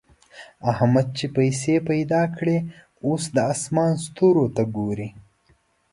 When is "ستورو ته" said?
4.05-4.63